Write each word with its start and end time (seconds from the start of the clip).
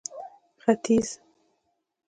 ختيځ 0.61 1.07